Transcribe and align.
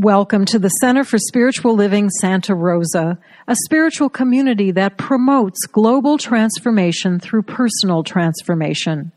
Welcome 0.00 0.44
to 0.44 0.60
the 0.60 0.68
Center 0.68 1.02
for 1.02 1.18
Spiritual 1.18 1.74
Living 1.74 2.08
Santa 2.20 2.54
Rosa, 2.54 3.18
a 3.48 3.56
spiritual 3.64 4.08
community 4.08 4.70
that 4.70 4.96
promotes 4.96 5.66
global 5.66 6.18
transformation 6.18 7.18
through 7.18 7.42
personal 7.42 8.04
transformation. 8.04 9.10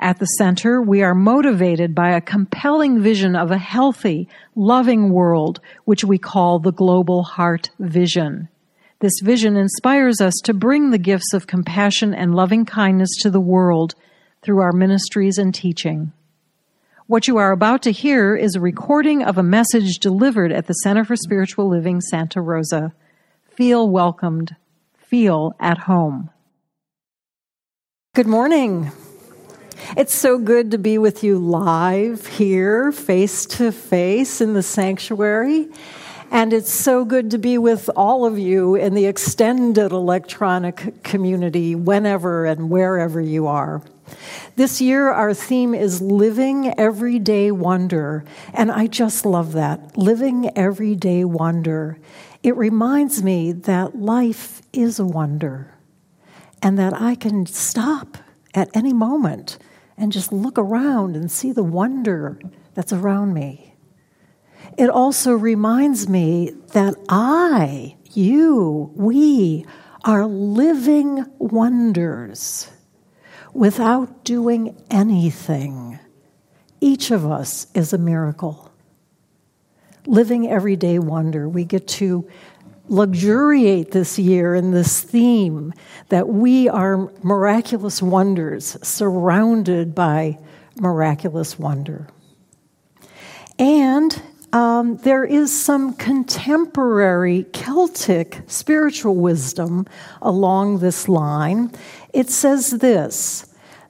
At 0.00 0.18
the 0.18 0.26
center, 0.26 0.82
we 0.82 1.04
are 1.04 1.14
motivated 1.14 1.94
by 1.94 2.10
a 2.10 2.20
compelling 2.20 3.00
vision 3.00 3.36
of 3.36 3.52
a 3.52 3.58
healthy, 3.58 4.28
loving 4.56 5.12
world, 5.12 5.60
which 5.84 6.02
we 6.02 6.18
call 6.18 6.58
the 6.58 6.72
Global 6.72 7.22
Heart 7.22 7.70
Vision. 7.78 8.48
This 8.98 9.20
vision 9.22 9.56
inspires 9.56 10.20
us 10.20 10.34
to 10.42 10.52
bring 10.52 10.90
the 10.90 10.98
gifts 10.98 11.32
of 11.32 11.46
compassion 11.46 12.12
and 12.12 12.34
loving 12.34 12.64
kindness 12.64 13.10
to 13.20 13.30
the 13.30 13.40
world 13.40 13.94
through 14.42 14.62
our 14.62 14.72
ministries 14.72 15.38
and 15.38 15.54
teaching. 15.54 16.12
What 17.08 17.26
you 17.26 17.38
are 17.38 17.52
about 17.52 17.80
to 17.84 17.90
hear 17.90 18.36
is 18.36 18.54
a 18.54 18.60
recording 18.60 19.22
of 19.22 19.38
a 19.38 19.42
message 19.42 19.98
delivered 19.98 20.52
at 20.52 20.66
the 20.66 20.74
Center 20.74 21.06
for 21.06 21.16
Spiritual 21.16 21.66
Living 21.66 22.02
Santa 22.02 22.42
Rosa. 22.42 22.92
Feel 23.56 23.88
welcomed. 23.88 24.54
Feel 24.98 25.54
at 25.58 25.78
home. 25.78 26.28
Good 28.14 28.26
morning. 28.26 28.92
It's 29.96 30.12
so 30.12 30.36
good 30.36 30.72
to 30.72 30.76
be 30.76 30.98
with 30.98 31.24
you 31.24 31.38
live 31.38 32.26
here, 32.26 32.92
face 32.92 33.46
to 33.46 33.72
face 33.72 34.42
in 34.42 34.52
the 34.52 34.62
sanctuary. 34.62 35.68
And 36.30 36.52
it's 36.52 36.70
so 36.70 37.06
good 37.06 37.30
to 37.30 37.38
be 37.38 37.56
with 37.56 37.88
all 37.96 38.26
of 38.26 38.38
you 38.38 38.74
in 38.74 38.92
the 38.92 39.06
extended 39.06 39.92
electronic 39.92 41.02
community, 41.04 41.74
whenever 41.74 42.44
and 42.44 42.68
wherever 42.68 43.18
you 43.18 43.46
are. 43.46 43.82
This 44.56 44.80
year, 44.80 45.10
our 45.10 45.34
theme 45.34 45.74
is 45.74 46.02
Living 46.02 46.74
Everyday 46.78 47.50
Wonder. 47.50 48.24
And 48.52 48.72
I 48.72 48.86
just 48.86 49.24
love 49.24 49.52
that. 49.52 49.96
Living 49.96 50.50
Everyday 50.56 51.24
Wonder. 51.24 51.98
It 52.42 52.56
reminds 52.56 53.22
me 53.22 53.52
that 53.52 53.96
life 53.96 54.62
is 54.72 54.98
a 54.98 55.04
wonder 55.04 55.74
and 56.62 56.78
that 56.78 56.92
I 56.92 57.14
can 57.14 57.46
stop 57.46 58.18
at 58.54 58.68
any 58.74 58.92
moment 58.92 59.58
and 59.96 60.12
just 60.12 60.32
look 60.32 60.58
around 60.58 61.16
and 61.16 61.30
see 61.30 61.52
the 61.52 61.62
wonder 61.62 62.40
that's 62.74 62.92
around 62.92 63.34
me. 63.34 63.74
It 64.76 64.90
also 64.90 65.32
reminds 65.32 66.08
me 66.08 66.52
that 66.72 66.94
I, 67.08 67.96
you, 68.12 68.92
we 68.94 69.66
are 70.04 70.26
living 70.26 71.26
wonders 71.38 72.70
without 73.58 74.22
doing 74.22 74.80
anything. 74.88 75.98
Each 76.80 77.10
of 77.10 77.26
us 77.26 77.66
is 77.74 77.92
a 77.92 77.98
miracle. 77.98 78.70
Living 80.06 80.48
everyday 80.48 81.00
wonder. 81.00 81.48
We 81.48 81.64
get 81.64 81.88
to 81.88 82.28
luxuriate 82.86 83.90
this 83.90 84.16
year 84.16 84.54
in 84.54 84.70
this 84.70 85.00
theme 85.00 85.74
that 86.08 86.28
we 86.28 86.68
are 86.68 87.10
miraculous 87.24 88.00
wonders 88.00 88.78
surrounded 88.86 89.92
by 89.92 90.38
miraculous 90.76 91.58
wonder. 91.58 92.06
And 93.58 94.22
um, 94.52 94.98
there 94.98 95.24
is 95.24 95.52
some 95.52 95.94
contemporary 95.94 97.42
Celtic 97.52 98.42
spiritual 98.46 99.16
wisdom 99.16 99.84
along 100.22 100.78
this 100.78 101.08
line. 101.08 101.72
It 102.14 102.30
says 102.30 102.70
this 102.70 103.47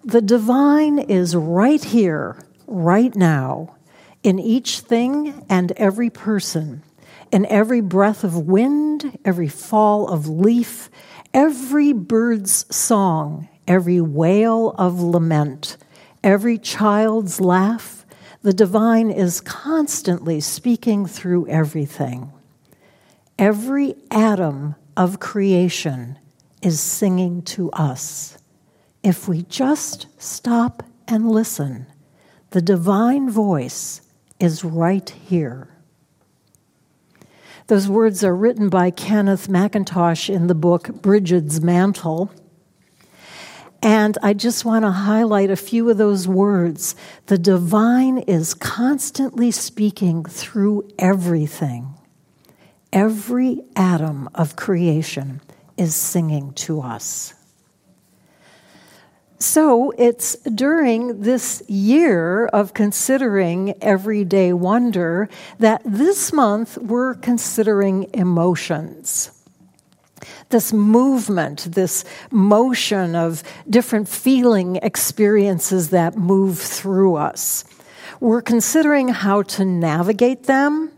The 0.09 0.23
divine 0.23 0.98
is 0.98 1.37
right 1.37 1.84
here, 1.84 2.39
right 2.67 3.14
now, 3.14 3.77
in 4.23 4.39
each 4.39 4.81
thing 4.81 5.45
and 5.51 5.70
every 5.73 6.09
person, 6.09 6.83
in 7.31 7.45
every 7.45 7.83
breath 7.83 8.25
of 8.25 8.47
wind, 8.47 9.19
every 9.23 9.48
fall 9.48 10.09
of 10.09 10.27
leaf, 10.27 10.89
every 11.34 11.92
bird's 11.92 12.64
song, 12.75 13.51
every 13.67 14.01
wail 14.01 14.70
of 14.79 14.98
lament, 14.98 15.77
every 16.25 16.57
child's 16.57 17.39
laugh 17.39 18.07
the 18.40 18.55
divine 18.55 19.11
is 19.11 19.42
constantly 19.42 20.40
speaking 20.40 21.05
through 21.05 21.48
everything. 21.48 22.33
Every 23.39 23.95
atom 24.11 24.75
of 24.96 25.20
creation 25.20 26.19
is 26.63 26.80
singing 26.80 27.42
to 27.42 27.70
us. 27.73 28.38
If 29.08 29.27
we 29.27 29.41
just 29.45 30.07
stop 30.20 30.83
and 31.07 31.30
listen, 31.30 31.86
the 32.51 32.61
divine 32.61 33.30
voice 33.30 34.02
is 34.39 34.63
right 34.63 35.08
here. 35.08 35.70
Those 37.69 37.89
words 37.89 38.23
are 38.23 38.36
written 38.36 38.69
by 38.69 38.91
Kenneth 38.91 39.48
McIntosh 39.48 40.29
in 40.29 40.46
the 40.46 40.55
book 40.55 40.89
Bridget's 41.01 41.63
Mantle. 41.63 42.30
And 43.80 44.19
I 44.23 44.35
just 44.35 44.67
want 44.67 44.85
to 44.85 44.91
highlight 44.91 45.51
a 45.51 45.57
few 45.57 45.89
of 45.89 45.96
those 45.96 46.29
words. 46.29 46.95
The 47.29 47.39
divine 47.39 48.19
is 48.19 48.52
constantly 48.52 49.51
speaking 49.51 50.23
through 50.27 50.86
everything. 50.98 51.95
Every 52.92 53.63
atom 53.75 54.29
of 54.35 54.57
creation 54.57 55.40
is 55.79 55.95
singing 55.95 56.52
to 56.57 56.83
us. 56.83 57.33
So 59.41 59.93
it's 59.97 60.35
during 60.37 61.21
this 61.21 61.63
year 61.69 62.47
of 62.47 62.75
considering 62.75 63.75
everyday 63.81 64.53
wonder 64.53 65.29
that 65.61 65.81
this 65.85 66.33
month 66.33 66.77
we're 66.79 67.15
considering 67.15 68.09
emotions 68.13 69.31
this 70.51 70.73
movement, 70.73 71.69
this 71.73 72.05
motion 72.31 73.15
of 73.15 73.43
different 73.69 74.09
feeling 74.09 74.77
experiences 74.77 75.91
that 75.91 76.17
move 76.17 76.59
through 76.59 77.17
us. 77.17 77.65
We're 78.20 78.43
considering 78.43 79.09
how 79.09 79.43
to 79.43 79.65
navigate 79.65 80.45
them, 80.45 80.91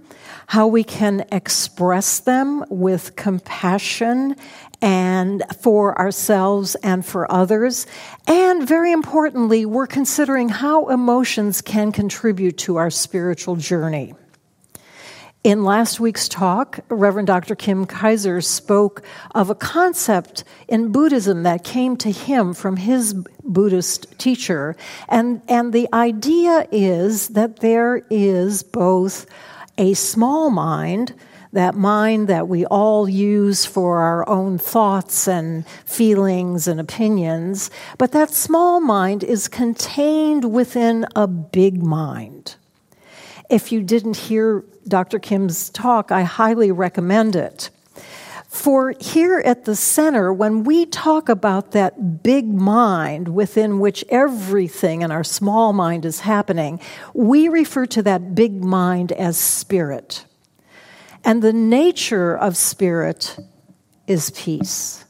how 0.50 0.66
we 0.66 0.82
can 0.82 1.24
express 1.30 2.18
them 2.18 2.64
with 2.68 3.14
compassion 3.14 4.34
and 4.82 5.44
for 5.60 5.96
ourselves 5.96 6.74
and 6.82 7.06
for 7.06 7.30
others. 7.30 7.86
And 8.26 8.66
very 8.66 8.90
importantly, 8.90 9.64
we're 9.64 9.86
considering 9.86 10.48
how 10.48 10.88
emotions 10.88 11.60
can 11.60 11.92
contribute 11.92 12.58
to 12.58 12.78
our 12.78 12.90
spiritual 12.90 13.54
journey. 13.54 14.12
In 15.44 15.62
last 15.62 16.00
week's 16.00 16.28
talk, 16.28 16.80
Reverend 16.88 17.28
Dr. 17.28 17.54
Kim 17.54 17.86
Kaiser 17.86 18.40
spoke 18.40 19.04
of 19.36 19.50
a 19.50 19.54
concept 19.54 20.42
in 20.66 20.90
Buddhism 20.90 21.44
that 21.44 21.62
came 21.62 21.96
to 21.98 22.10
him 22.10 22.54
from 22.54 22.76
his 22.76 23.14
Buddhist 23.44 24.18
teacher. 24.18 24.74
And, 25.08 25.42
and 25.46 25.72
the 25.72 25.88
idea 25.92 26.66
is 26.72 27.28
that 27.28 27.60
there 27.60 28.04
is 28.10 28.64
both 28.64 29.26
a 29.80 29.94
small 29.94 30.50
mind, 30.50 31.14
that 31.52 31.74
mind 31.74 32.28
that 32.28 32.46
we 32.46 32.66
all 32.66 33.08
use 33.08 33.64
for 33.64 34.00
our 34.00 34.28
own 34.28 34.58
thoughts 34.58 35.26
and 35.26 35.66
feelings 35.86 36.68
and 36.68 36.78
opinions, 36.78 37.70
but 37.96 38.12
that 38.12 38.30
small 38.30 38.80
mind 38.80 39.24
is 39.24 39.48
contained 39.48 40.52
within 40.52 41.06
a 41.16 41.26
big 41.26 41.82
mind. 41.82 42.56
If 43.48 43.72
you 43.72 43.82
didn't 43.82 44.16
hear 44.16 44.64
Dr. 44.86 45.18
Kim's 45.18 45.70
talk, 45.70 46.12
I 46.12 46.22
highly 46.22 46.70
recommend 46.70 47.34
it. 47.34 47.70
For 48.50 48.94
here 49.00 49.38
at 49.38 49.64
the 49.64 49.76
center, 49.76 50.32
when 50.32 50.64
we 50.64 50.84
talk 50.84 51.28
about 51.28 51.70
that 51.70 52.22
big 52.22 52.46
mind 52.46 53.28
within 53.28 53.78
which 53.78 54.04
everything 54.08 55.02
in 55.02 55.10
our 55.10 55.24
small 55.24 55.72
mind 55.72 56.04
is 56.04 56.20
happening, 56.20 56.80
we 57.14 57.48
refer 57.48 57.86
to 57.86 58.02
that 58.02 58.34
big 58.34 58.62
mind 58.62 59.12
as 59.12 59.38
spirit. 59.38 60.26
And 61.24 61.42
the 61.42 61.52
nature 61.52 62.36
of 62.36 62.56
spirit 62.56 63.38
is 64.06 64.30
peace. 64.30 65.04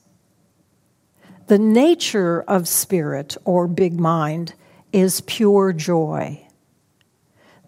The 1.47 1.59
nature 1.59 2.43
of 2.43 2.69
spirit 2.69 3.37
or 3.45 3.67
big 3.67 3.99
mind 3.99 4.55
is 4.93 5.23
pure 5.23 5.73
joy 5.73 6.47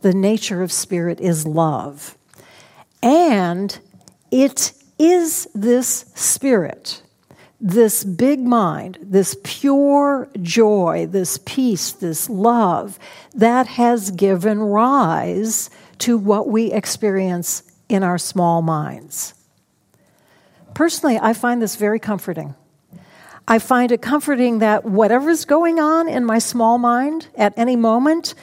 the 0.03 0.13
nature 0.13 0.63
of 0.63 0.71
spirit 0.71 1.21
is 1.21 1.47
love. 1.47 2.19
And 3.03 3.77
it 4.31 4.73
is 5.03 5.49
this 5.53 6.05
spirit, 6.15 7.03
this 7.61 8.05
big 8.05 8.39
mind, 8.41 8.99
this 9.03 9.37
pure 9.43 10.29
joy, 10.41 11.09
this 11.11 11.39
peace, 11.45 11.91
this 11.93 12.31
love 12.31 13.01
that 13.35 13.67
has 13.67 14.13
given 14.13 14.61
rise 14.61 15.71
to 15.99 16.17
what 16.17 16.49
we 16.49 16.71
experience 16.71 17.65
in 17.89 18.05
our 18.05 18.19
small 18.19 18.63
minds. 18.63 19.35
Personally, 20.75 21.19
I 21.21 21.33
find 21.33 21.61
this 21.61 21.75
very 21.77 21.99
comforting. 21.99 22.55
I 23.49 23.59
find 23.59 23.91
it 23.91 24.03
comforting 24.03 24.61
that 24.61 24.85
whatever's 24.85 25.45
going 25.45 25.81
on 25.81 26.09
in 26.09 26.25
my 26.25 26.39
small 26.39 26.79
mind 26.79 27.27
at 27.37 27.53
any 27.57 27.75
moment, 27.75 28.35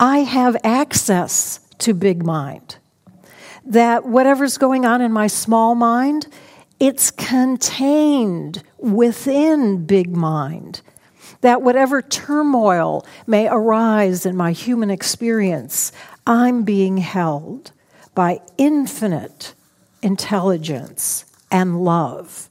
I 0.00 0.18
have 0.18 0.56
access 0.64 1.60
to 1.78 1.94
big 1.94 2.24
mind. 2.24 2.76
That 3.68 4.06
whatever's 4.06 4.58
going 4.58 4.84
on 4.84 5.00
in 5.00 5.12
my 5.12 5.26
small 5.26 5.74
mind, 5.74 6.26
it's 6.80 7.10
contained 7.10 8.62
within 8.78 9.84
big 9.84 10.16
mind. 10.16 10.80
That 11.42 11.62
whatever 11.62 12.02
turmoil 12.02 13.06
may 13.26 13.48
arise 13.48 14.26
in 14.26 14.36
my 14.36 14.52
human 14.52 14.90
experience, 14.90 15.92
I'm 16.26 16.64
being 16.64 16.96
held 16.96 17.72
by 18.14 18.40
infinite 18.56 19.54
intelligence 20.02 21.24
and 21.50 21.84
love 21.84 22.48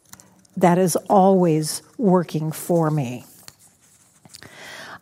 that 0.55 0.77
is 0.77 0.95
always 1.09 1.81
working 1.97 2.51
for 2.51 2.89
me. 2.89 3.25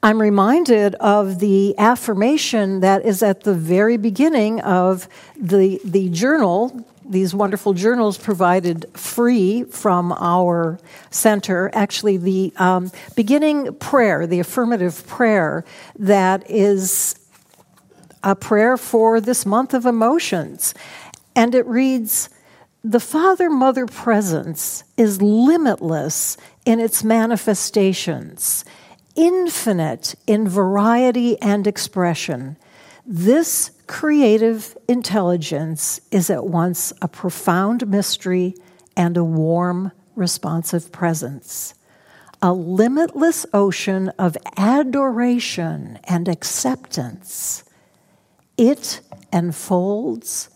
I'm 0.05 0.21
reminded 0.21 0.93
of 0.99 1.39
the 1.39 1.73
affirmation 1.79 2.81
that 2.81 3.03
is 3.03 3.23
at 3.23 3.41
the 3.41 3.55
very 3.55 3.97
beginning 3.97 4.61
of 4.61 5.09
the, 5.35 5.81
the 5.83 6.09
journal, 6.09 6.85
these 7.03 7.33
wonderful 7.33 7.73
journals 7.73 8.15
provided 8.15 8.85
free 8.93 9.63
from 9.63 10.11
our 10.11 10.77
center. 11.09 11.71
Actually, 11.73 12.17
the 12.17 12.53
um, 12.57 12.91
beginning 13.15 13.73
prayer, 13.77 14.27
the 14.27 14.39
affirmative 14.39 15.07
prayer, 15.07 15.65
that 15.97 16.47
is 16.51 17.15
a 18.21 18.35
prayer 18.35 18.77
for 18.77 19.19
this 19.19 19.43
month 19.43 19.73
of 19.73 19.87
emotions. 19.87 20.75
And 21.35 21.55
it 21.55 21.65
reads, 21.65 22.29
the 22.83 22.99
Father 22.99 23.49
Mother 23.49 23.87
presence 23.87 24.83
is 24.97 25.19
limitless 25.19 26.37
in 26.63 26.79
its 26.79 27.03
manifestations 27.03 28.63
infinite 29.15 30.15
in 30.27 30.47
variety 30.47 31.41
and 31.41 31.67
expression, 31.67 32.57
this 33.05 33.71
creative 33.87 34.77
intelligence 34.87 36.01
is 36.11 36.29
at 36.29 36.45
once 36.45 36.91
a 37.01 37.07
profound 37.07 37.87
mystery 37.87 38.55
and 38.97 39.17
a 39.17 39.23
warm, 39.23 39.91
responsive 40.15 40.91
presence. 40.91 41.73
A 42.41 42.53
limitless 42.53 43.45
ocean 43.53 44.09
of 44.19 44.37
adoration 44.57 45.99
and 46.03 46.27
acceptance. 46.27 47.63
It 48.57 49.01
enfolds, 49.31 50.49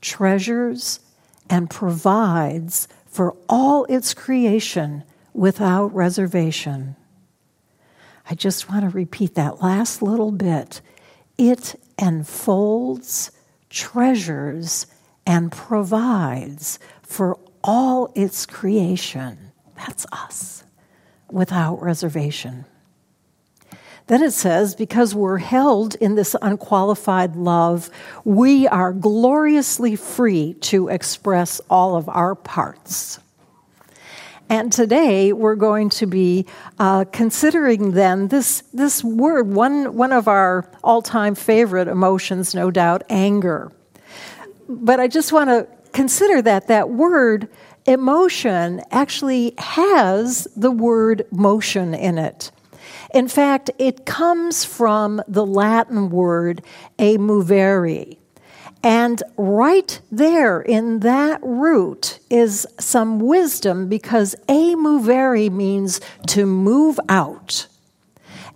treasures, 0.00 1.00
and 1.50 1.70
provides 1.70 2.88
for 3.06 3.34
all 3.48 3.84
its 3.86 4.14
creation 4.14 5.02
without 5.32 5.94
reservation. 5.94 6.96
I 8.30 8.34
just 8.34 8.68
want 8.70 8.82
to 8.82 8.90
repeat 8.90 9.34
that 9.36 9.62
last 9.62 10.02
little 10.02 10.32
bit. 10.32 10.80
It 11.38 11.80
enfolds, 11.98 13.30
treasures, 13.70 14.86
and 15.26 15.50
provides 15.50 16.78
for 17.02 17.38
all 17.64 18.12
its 18.14 18.44
creation. 18.44 19.52
That's 19.76 20.04
us, 20.12 20.64
without 21.30 21.80
reservation. 21.80 22.66
Then 24.08 24.22
it 24.22 24.32
says, 24.32 24.74
because 24.74 25.14
we're 25.14 25.38
held 25.38 25.94
in 25.96 26.14
this 26.14 26.34
unqualified 26.40 27.36
love, 27.36 27.90
we 28.24 28.66
are 28.66 28.92
gloriously 28.92 29.96
free 29.96 30.54
to 30.54 30.88
express 30.88 31.60
all 31.68 31.94
of 31.94 32.08
our 32.08 32.34
parts. 32.34 33.20
And 34.50 34.72
today 34.72 35.32
we're 35.32 35.56
going 35.56 35.90
to 35.90 36.06
be 36.06 36.46
uh, 36.78 37.04
considering 37.12 37.92
then 37.92 38.28
this, 38.28 38.62
this 38.72 39.04
word, 39.04 39.48
one, 39.48 39.94
one 39.94 40.12
of 40.12 40.26
our 40.26 40.70
all 40.82 41.02
time 41.02 41.34
favorite 41.34 41.86
emotions, 41.86 42.54
no 42.54 42.70
doubt, 42.70 43.02
anger. 43.10 43.70
But 44.68 45.00
I 45.00 45.08
just 45.08 45.32
want 45.32 45.50
to 45.50 45.68
consider 45.92 46.40
that 46.42 46.68
that 46.68 46.90
word 46.90 47.48
emotion 47.86 48.82
actually 48.90 49.54
has 49.58 50.48
the 50.56 50.70
word 50.70 51.26
motion 51.30 51.94
in 51.94 52.18
it. 52.18 52.50
In 53.14 53.28
fact, 53.28 53.70
it 53.78 54.04
comes 54.06 54.64
from 54.64 55.22
the 55.28 55.44
Latin 55.44 56.10
word 56.10 56.62
emovere, 56.98 58.16
and 58.82 59.22
right 59.36 60.00
there 60.10 60.60
in 60.60 61.00
that 61.00 61.40
root 61.42 62.20
is 62.30 62.66
some 62.78 63.18
wisdom 63.18 63.88
because 63.88 64.36
emovere 64.48 65.50
means 65.50 66.00
to 66.28 66.46
move 66.46 67.00
out. 67.08 67.66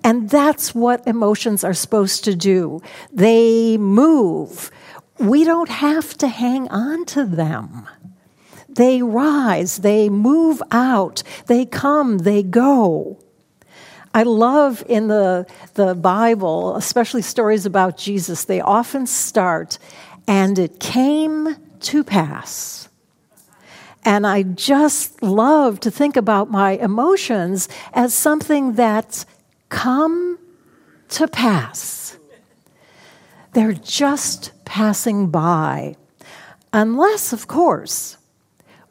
And 0.04 0.30
that's 0.30 0.74
what 0.74 1.06
emotions 1.06 1.64
are 1.64 1.74
supposed 1.74 2.24
to 2.24 2.34
do. 2.34 2.80
They 3.12 3.76
move. 3.78 4.70
We 5.18 5.44
don't 5.44 5.68
have 5.68 6.16
to 6.18 6.28
hang 6.28 6.68
on 6.68 7.04
to 7.06 7.24
them. 7.24 7.88
They 8.68 9.02
rise, 9.02 9.78
they 9.78 10.08
move 10.08 10.62
out, 10.70 11.22
they 11.46 11.66
come, 11.66 12.18
they 12.18 12.42
go. 12.42 13.18
I 14.14 14.22
love 14.24 14.82
in 14.88 15.08
the, 15.08 15.46
the 15.74 15.94
Bible, 15.94 16.76
especially 16.76 17.22
stories 17.22 17.66
about 17.66 17.96
Jesus, 17.96 18.44
they 18.44 18.60
often 18.60 19.06
start 19.06 19.78
and 20.26 20.58
it 20.58 20.80
came 20.80 21.56
to 21.80 22.04
pass. 22.04 22.88
And 24.04 24.26
I 24.26 24.42
just 24.42 25.22
love 25.22 25.78
to 25.80 25.90
think 25.90 26.16
about 26.16 26.50
my 26.50 26.72
emotions 26.72 27.68
as 27.92 28.12
something 28.14 28.72
that's 28.72 29.26
come 29.68 30.38
to 31.10 31.28
pass. 31.28 32.18
They're 33.52 33.74
just 33.74 34.52
passing 34.64 35.28
by. 35.30 35.96
Unless, 36.72 37.32
of 37.32 37.46
course, 37.46 38.16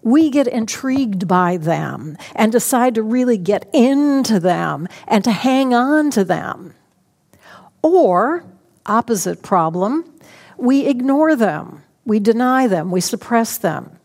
we 0.04 0.30
get 0.30 0.48
intrigued 0.48 1.28
by 1.28 1.58
them 1.58 2.18
and 2.36 2.52
decide 2.52 2.96
to 2.96 3.04
really 3.04 3.38
get 3.38 3.70
into 3.74 4.40
them 4.40 4.88
and 5.08 5.24
to 5.24 5.32
hang 5.32 5.74
on 5.74 6.10
to 6.12 6.24
them. 6.24 6.74
Or, 7.82 8.44
opposite 8.86 9.42
problem, 9.42 10.11
we 10.62 10.86
ignore 10.86 11.36
them, 11.36 11.84
we 12.06 12.20
deny 12.20 12.68
them, 12.68 12.92
we 12.92 13.02
suppress 13.02 13.58
them. 13.58 13.98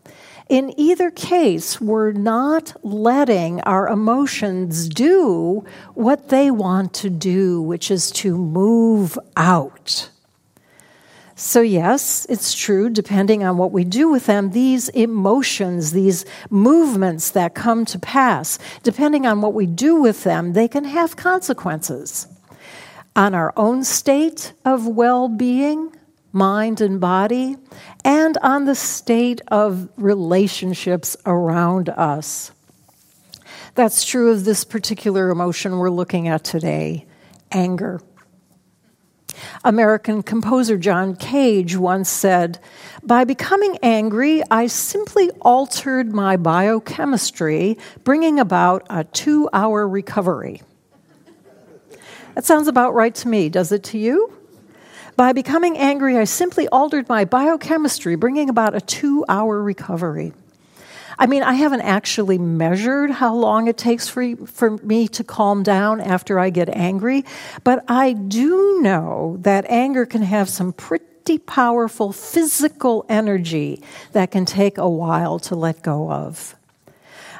In 0.49 0.73
either 0.79 1.11
case, 1.11 1.81
we're 1.81 2.13
not 2.13 2.73
letting 2.83 3.59
our 3.61 3.89
emotions 3.89 4.87
do 4.87 5.65
what 5.93 6.29
they 6.29 6.49
want 6.51 6.93
to 6.95 7.09
do, 7.09 7.61
which 7.61 7.91
is 7.91 8.11
to 8.11 8.37
move 8.37 9.19
out. 9.35 10.09
So, 11.35 11.61
yes, 11.61 12.25
it's 12.29 12.55
true, 12.55 12.89
depending 12.89 13.43
on 13.43 13.57
what 13.57 13.71
we 13.71 13.83
do 13.83 14.09
with 14.09 14.25
them, 14.25 14.51
these 14.51 14.89
emotions, 14.89 15.91
these 15.91 16.25
movements 16.49 17.29
that 17.31 17.53
come 17.53 17.85
to 17.85 17.99
pass, 17.99 18.57
depending 18.81 19.27
on 19.27 19.41
what 19.41 19.53
we 19.53 19.67
do 19.67 20.01
with 20.01 20.23
them, 20.23 20.53
they 20.53 20.67
can 20.67 20.85
have 20.85 21.15
consequences 21.15 22.27
on 23.15 23.35
our 23.35 23.53
own 23.57 23.83
state 23.83 24.53
of 24.63 24.87
well 24.87 25.27
being, 25.27 25.91
mind 26.37 26.81
and 26.81 26.99
body, 27.01 27.57
and 28.05 28.37
on 28.43 28.65
the 28.65 28.75
state 28.75 29.41
of 29.47 29.89
relationships 29.97 31.17
around 31.25 31.89
us. 31.89 32.51
That's 33.73 34.05
true 34.05 34.31
of 34.31 34.45
this 34.45 34.63
particular 34.63 35.29
emotion 35.29 35.77
we're 35.77 35.89
looking 35.89 36.27
at 36.27 36.43
today 36.43 37.05
anger. 37.51 38.01
American 39.63 40.23
composer 40.23 40.77
John 40.77 41.15
Cage 41.15 41.75
once 41.75 42.09
said, 42.09 42.59
By 43.03 43.23
becoming 43.23 43.77
angry, 43.81 44.41
I 44.49 44.67
simply 44.67 45.29
altered 45.41 46.13
my 46.13 46.37
biochemistry, 46.37 47.77
bringing 48.03 48.39
about 48.39 48.85
a 48.89 49.03
two 49.03 49.49
hour 49.53 49.87
recovery. 49.87 50.61
That 52.35 52.45
sounds 52.45 52.67
about 52.67 52.93
right 52.93 53.15
to 53.15 53.27
me, 53.27 53.49
does 53.49 53.71
it 53.71 53.83
to 53.85 53.97
you? 53.97 54.36
By 55.17 55.33
becoming 55.33 55.79
angry, 55.79 56.15
I 56.15 56.25
simply 56.25 56.67
altered 56.67 57.09
my 57.09 57.25
biochemistry, 57.25 58.15
bringing 58.15 58.49
about 58.49 58.75
a 58.75 58.79
two 58.79 59.25
hour 59.27 59.63
recovery. 59.63 60.31
I 61.17 61.25
mean, 61.25 61.41
I 61.41 61.53
haven't 61.53 61.81
actually 61.81 62.37
measured 62.37 63.09
how 63.09 63.33
long 63.33 63.67
it 63.67 63.79
takes 63.79 64.07
for, 64.07 64.35
for 64.45 64.77
me 64.77 65.07
to 65.07 65.23
calm 65.23 65.63
down 65.63 66.01
after 66.01 66.37
I 66.37 66.51
get 66.51 66.69
angry, 66.69 67.25
but 67.63 67.83
I 67.87 68.13
do 68.13 68.79
know 68.81 69.37
that 69.39 69.65
anger 69.69 70.05
can 70.05 70.21
have 70.21 70.49
some 70.49 70.71
pretty 70.71 71.39
powerful 71.39 72.11
physical 72.11 73.03
energy 73.09 73.81
that 74.11 74.29
can 74.29 74.45
take 74.45 74.77
a 74.77 74.87
while 74.87 75.39
to 75.39 75.55
let 75.55 75.81
go 75.81 76.11
of. 76.11 76.55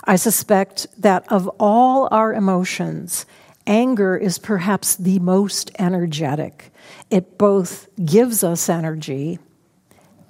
I 0.03 0.15
suspect 0.15 0.87
that 0.97 1.31
of 1.31 1.47
all 1.59 2.07
our 2.09 2.33
emotions, 2.33 3.27
anger 3.67 4.17
is 4.17 4.39
perhaps 4.39 4.95
the 4.95 5.19
most 5.19 5.69
energetic. 5.77 6.71
It 7.09 7.37
both 7.37 7.87
gives 8.03 8.43
us 8.43 8.69
energy 8.69 9.39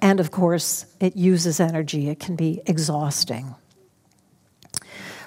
and, 0.00 0.20
of 0.20 0.30
course, 0.30 0.86
it 1.00 1.16
uses 1.16 1.58
energy. 1.58 2.08
It 2.08 2.20
can 2.20 2.36
be 2.36 2.60
exhausting. 2.66 3.54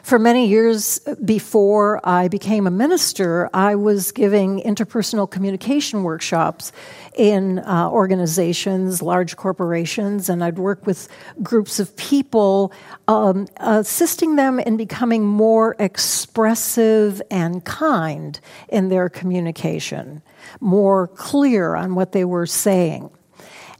For 0.03 0.17
many 0.17 0.47
years 0.47 0.99
before 1.23 2.01
I 2.03 2.27
became 2.27 2.65
a 2.65 2.71
minister, 2.71 3.49
I 3.53 3.75
was 3.75 4.11
giving 4.11 4.59
interpersonal 4.61 5.29
communication 5.29 6.03
workshops 6.03 6.71
in 7.15 7.59
uh, 7.59 7.89
organizations, 7.89 9.01
large 9.01 9.37
corporations, 9.37 10.27
and 10.27 10.43
I'd 10.43 10.57
work 10.57 10.85
with 10.87 11.07
groups 11.43 11.79
of 11.79 11.95
people, 11.97 12.73
um, 13.07 13.47
assisting 13.57 14.37
them 14.37 14.59
in 14.59 14.75
becoming 14.75 15.25
more 15.25 15.75
expressive 15.77 17.21
and 17.29 17.63
kind 17.63 18.39
in 18.69 18.89
their 18.89 19.07
communication, 19.07 20.23
more 20.59 21.07
clear 21.09 21.75
on 21.75 21.93
what 21.93 22.11
they 22.11 22.25
were 22.25 22.47
saying. 22.47 23.11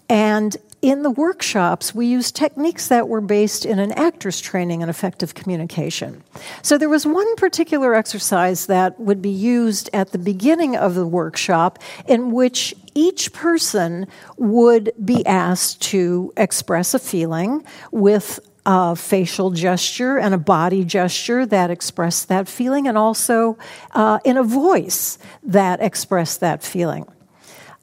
And 0.08 0.56
in 0.82 1.04
the 1.04 1.12
workshops, 1.12 1.94
we 1.94 2.08
used 2.08 2.36
techniques 2.36 2.88
that 2.88 3.08
were 3.08 3.22
based 3.22 3.66
in 3.66 3.78
an 3.78 3.92
actor's 3.92 4.42
training 4.42 4.82
in 4.82 4.90
effective 4.90 5.36
communication. 5.36 6.24
So 6.64 6.78
there 6.78 6.90
was 6.90 7.06
one 7.06 7.36
particular 7.36 7.94
exercise 7.94 8.66
that 8.66 9.00
would 9.00 9.22
be 9.22 9.30
used 9.30 9.90
at 9.94 10.12
the 10.12 10.18
beginning 10.18 10.76
of 10.76 10.96
the 10.96 11.06
workshop 11.06 11.78
in 12.08 12.32
which 12.32 12.74
each 12.96 13.32
person 13.32 14.08
would 14.38 14.92
be 15.04 15.26
asked 15.26 15.82
to 15.82 16.34
express 16.36 16.94
a 16.94 17.00
feeling 17.00 17.64
with 17.92 18.40
a 18.66 18.96
facial 18.96 19.52
gesture 19.52 20.18
and 20.18 20.34
a 20.34 20.38
body 20.38 20.84
gesture 20.84 21.46
that 21.46 21.72
expressed 21.72 22.28
that 22.28 22.48
feeling, 22.48 22.88
and 22.88 22.98
also 22.98 23.58
uh, 23.94 24.20
in 24.24 24.38
a 24.38 24.44
voice 24.44 25.18
that 25.44 25.82
expressed 25.82 26.40
that 26.42 26.64
feeling. 26.64 27.06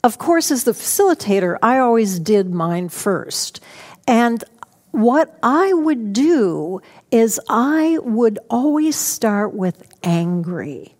Of 0.05 0.19
course, 0.19 0.50
as 0.50 0.64
the 0.64 0.73
facilitator, 0.73 1.59
I 1.61 1.78
always 1.78 2.21
did 2.21 2.55
mine 2.55 2.88
first. 2.88 3.61
And 4.07 4.45
what 4.93 5.37
I 5.43 5.73
would 5.73 6.12
do 6.12 6.81
is 7.11 7.40
I 7.49 7.99
would 8.02 8.38
always 8.49 8.95
start 8.97 9.55
with 9.55 9.83
angry. 10.05 10.95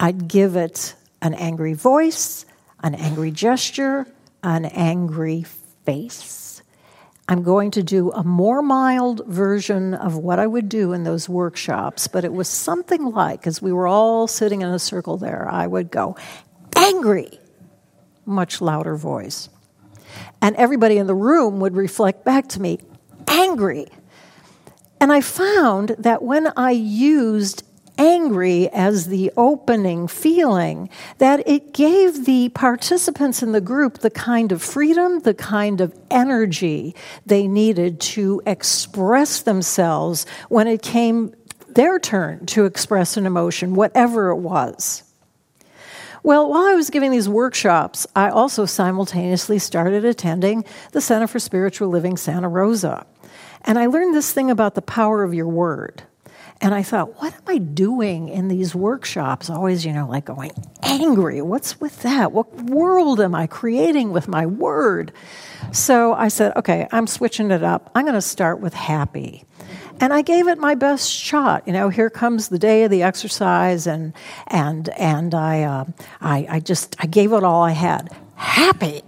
I'd 0.00 0.28
give 0.28 0.56
it 0.56 0.94
an 1.20 1.34
angry 1.34 1.74
voice, 1.74 2.46
an 2.82 2.94
angry 2.94 3.32
gesture, 3.32 4.06
an 4.42 4.64
angry 4.64 5.44
face. 5.84 6.62
I'm 7.28 7.42
going 7.42 7.72
to 7.72 7.82
do 7.82 8.10
a 8.12 8.24
more 8.24 8.62
mild 8.62 9.26
version 9.26 9.92
of 9.92 10.16
what 10.16 10.38
I 10.38 10.46
would 10.46 10.70
do 10.70 10.94
in 10.94 11.04
those 11.04 11.28
workshops, 11.28 12.08
but 12.08 12.24
it 12.24 12.32
was 12.32 12.48
something 12.48 13.10
like, 13.10 13.46
as 13.46 13.60
we 13.60 13.72
were 13.72 13.86
all 13.86 14.26
sitting 14.26 14.62
in 14.62 14.70
a 14.70 14.78
circle 14.78 15.18
there, 15.18 15.46
I 15.50 15.66
would 15.66 15.90
go, 15.90 16.16
angry 16.74 17.38
much 18.28 18.60
louder 18.60 18.96
voice. 18.96 19.48
And 20.40 20.54
everybody 20.56 20.98
in 20.98 21.06
the 21.06 21.14
room 21.14 21.60
would 21.60 21.76
reflect 21.76 22.24
back 22.24 22.48
to 22.50 22.60
me, 22.60 22.78
angry. 23.26 23.86
And 25.00 25.12
I 25.12 25.20
found 25.20 25.90
that 25.98 26.22
when 26.22 26.52
I 26.56 26.70
used 26.70 27.64
angry 27.98 28.68
as 28.68 29.06
the 29.06 29.32
opening 29.36 30.06
feeling, 30.06 30.88
that 31.18 31.46
it 31.48 31.72
gave 31.72 32.24
the 32.24 32.48
participants 32.50 33.42
in 33.42 33.52
the 33.52 33.60
group 33.60 33.98
the 33.98 34.10
kind 34.10 34.52
of 34.52 34.62
freedom, 34.62 35.20
the 35.20 35.34
kind 35.34 35.80
of 35.80 35.92
energy 36.10 36.94
they 37.26 37.48
needed 37.48 38.00
to 38.00 38.40
express 38.46 39.42
themselves 39.42 40.26
when 40.48 40.68
it 40.68 40.80
came 40.80 41.34
their 41.68 41.98
turn 41.98 42.46
to 42.46 42.64
express 42.64 43.16
an 43.16 43.26
emotion, 43.26 43.74
whatever 43.74 44.30
it 44.30 44.36
was. 44.36 45.02
Well, 46.28 46.50
while 46.50 46.66
I 46.66 46.74
was 46.74 46.90
giving 46.90 47.10
these 47.10 47.26
workshops, 47.26 48.06
I 48.14 48.28
also 48.28 48.66
simultaneously 48.66 49.58
started 49.58 50.04
attending 50.04 50.66
the 50.92 51.00
Center 51.00 51.26
for 51.26 51.38
Spiritual 51.38 51.88
Living 51.88 52.18
Santa 52.18 52.50
Rosa. 52.50 53.06
And 53.62 53.78
I 53.78 53.86
learned 53.86 54.14
this 54.14 54.30
thing 54.30 54.50
about 54.50 54.74
the 54.74 54.82
power 54.82 55.22
of 55.22 55.32
your 55.32 55.48
word. 55.48 56.02
And 56.60 56.74
I 56.74 56.82
thought, 56.82 57.18
what 57.22 57.32
am 57.32 57.40
I 57.46 57.56
doing 57.56 58.28
in 58.28 58.48
these 58.48 58.74
workshops? 58.74 59.48
Always, 59.48 59.86
you 59.86 59.92
know, 59.94 60.06
like 60.06 60.26
going 60.26 60.50
angry. 60.82 61.40
What's 61.40 61.80
with 61.80 62.02
that? 62.02 62.30
What 62.30 62.52
world 62.56 63.22
am 63.22 63.34
I 63.34 63.46
creating 63.46 64.12
with 64.12 64.28
my 64.28 64.44
word? 64.44 65.12
So 65.72 66.12
I 66.12 66.28
said, 66.28 66.54
okay, 66.56 66.86
I'm 66.92 67.06
switching 67.06 67.50
it 67.50 67.62
up. 67.62 67.90
I'm 67.94 68.04
going 68.04 68.12
to 68.12 68.20
start 68.20 68.60
with 68.60 68.74
happy. 68.74 69.46
And 70.00 70.12
I 70.12 70.22
gave 70.22 70.46
it 70.46 70.58
my 70.58 70.74
best 70.74 71.10
shot. 71.10 71.66
You 71.66 71.72
know, 71.72 71.88
here 71.88 72.10
comes 72.10 72.48
the 72.48 72.58
day 72.58 72.84
of 72.84 72.90
the 72.90 73.02
exercise, 73.02 73.86
and 73.86 74.12
and 74.46 74.88
and 74.90 75.34
I, 75.34 75.62
uh, 75.62 75.84
I, 76.20 76.46
I 76.48 76.60
just 76.60 76.96
I 76.98 77.06
gave 77.06 77.32
it 77.32 77.42
all 77.42 77.62
I 77.62 77.72
had. 77.72 78.14
Happy. 78.36 79.02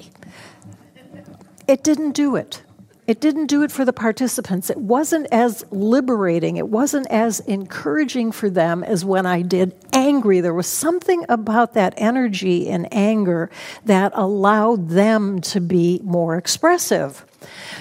It 1.69 1.85
didn't 1.85 2.13
do 2.13 2.35
it. 2.35 2.63
It 3.11 3.21
didn't 3.21 3.47
do 3.47 3.65
it 3.65 3.73
for 3.73 3.85
the 3.85 3.93
participants. 3.93 4.71
It 4.71 4.77
wasn't 4.77 5.27
as 5.33 5.65
liberating. 5.73 6.59
It 6.59 6.69
wasn't 6.69 7.09
as 7.09 7.41
encouraging 7.41 8.31
for 8.31 8.49
them 8.49 8.85
as 8.85 9.05
when 9.05 9.27
I 9.27 9.43
did 9.43 9.75
angry. 9.93 10.41
There 10.41 10.55
was 10.55 10.69
something 10.69 11.25
about 11.29 11.75
that 11.75 11.93
energy 11.97 12.69
and 12.69 12.87
anger 12.95 13.51
that 13.85 14.13
allowed 14.15 14.91
them 14.91 15.41
to 15.41 15.61
be 15.61 16.01
more 16.05 16.37
expressive. 16.37 17.25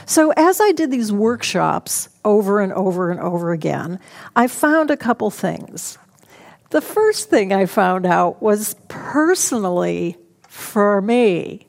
So, 0.07 0.33
as 0.35 0.59
I 0.59 0.71
did 0.71 0.89
these 0.89 1.11
workshops 1.11 2.09
over 2.29 2.61
and 2.61 2.71
over 2.73 3.09
and 3.09 3.19
over 3.19 3.51
again, 3.51 3.99
I 4.35 4.47
found 4.47 4.91
a 4.91 4.97
couple 4.97 5.31
things. 5.31 5.97
The 6.69 6.79
first 6.79 7.31
thing 7.31 7.51
I 7.51 7.65
found 7.65 8.05
out 8.05 8.39
was 8.39 8.75
personally, 8.87 10.15
for 10.47 11.01
me, 11.01 11.65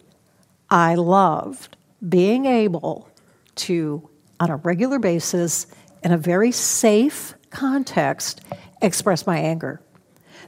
I 0.68 0.96
loved 0.96 1.78
being 2.06 2.44
able 2.44 3.08
to, 3.56 4.06
on 4.38 4.50
a 4.50 4.56
regular 4.56 4.98
basis, 4.98 5.66
in 6.02 6.12
a 6.12 6.18
very 6.18 6.52
safe 6.52 7.34
context, 7.48 8.42
express 8.82 9.26
my 9.26 9.38
anger. 9.38 9.80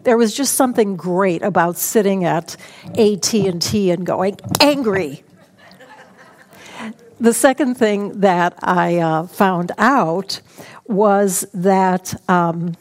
There 0.02 0.19
was 0.19 0.35
just 0.35 0.54
something 0.54 0.97
great 0.97 1.42
about 1.42 1.78
sitting 1.78 2.25
at 2.25 2.57
AT&T 2.99 3.90
and 3.90 4.04
going 4.04 4.37
angry 4.61 5.25
the 7.23 7.33
second 7.33 7.76
thing 7.76 8.21
that 8.21 8.59
I 8.64 8.99
uh, 8.99 9.26
found 9.29 9.71
out 9.79 10.41
was 10.87 11.47
that 11.55 12.21
um, 12.29 12.75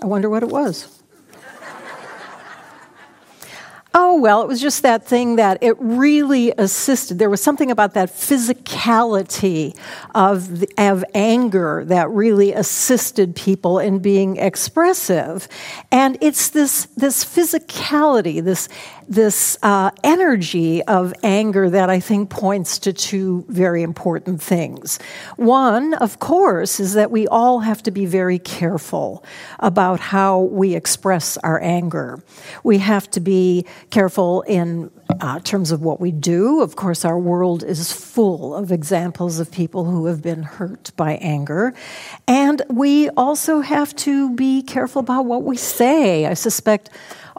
I 0.00 0.06
wonder 0.06 0.30
what 0.30 0.44
it 0.44 0.50
was. 0.50 1.00
Oh, 3.92 4.20
well, 4.20 4.40
it 4.42 4.46
was 4.46 4.60
just 4.60 4.82
that 4.82 5.04
thing 5.04 5.34
that 5.36 5.58
it 5.62 5.74
really 5.80 6.52
assisted. 6.56 7.18
There 7.18 7.28
was 7.28 7.42
something 7.42 7.72
about 7.72 7.94
that 7.94 8.10
physicality 8.10 9.76
of, 10.14 10.60
the, 10.60 10.68
of 10.78 11.04
anger 11.12 11.84
that 11.86 12.08
really 12.08 12.52
assisted 12.52 13.34
people 13.34 13.80
in 13.80 13.98
being 13.98 14.36
expressive. 14.36 15.48
And 15.90 16.16
it's 16.20 16.50
this, 16.50 16.86
this 16.96 17.24
physicality, 17.24 18.42
this 18.42 18.68
this 19.10 19.58
uh, 19.64 19.90
energy 20.04 20.84
of 20.84 21.12
anger 21.24 21.68
that 21.68 21.90
I 21.90 21.98
think 21.98 22.30
points 22.30 22.78
to 22.78 22.92
two 22.92 23.44
very 23.48 23.82
important 23.82 24.40
things. 24.40 25.00
One, 25.34 25.94
of 25.94 26.20
course, 26.20 26.78
is 26.78 26.94
that 26.94 27.10
we 27.10 27.26
all 27.26 27.58
have 27.58 27.82
to 27.82 27.90
be 27.90 28.06
very 28.06 28.38
careful 28.38 29.24
about 29.58 29.98
how 29.98 30.42
we 30.42 30.76
express 30.76 31.36
our 31.38 31.60
anger. 31.60 32.22
We 32.62 32.78
have 32.78 33.10
to 33.10 33.20
be 33.20 33.66
careful 33.90 34.42
in 34.42 34.92
uh, 35.20 35.40
terms 35.40 35.72
of 35.72 35.82
what 35.82 36.00
we 36.00 36.12
do. 36.12 36.60
Of 36.60 36.76
course, 36.76 37.04
our 37.04 37.18
world 37.18 37.64
is 37.64 37.92
full 37.92 38.54
of 38.54 38.70
examples 38.70 39.40
of 39.40 39.50
people 39.50 39.86
who 39.86 40.06
have 40.06 40.22
been 40.22 40.44
hurt 40.44 40.92
by 40.96 41.14
anger. 41.14 41.74
And 42.28 42.62
we 42.68 43.08
also 43.10 43.58
have 43.58 43.94
to 43.96 44.32
be 44.36 44.62
careful 44.62 45.00
about 45.00 45.26
what 45.26 45.42
we 45.42 45.56
say. 45.56 46.26
I 46.26 46.34
suspect 46.34 46.90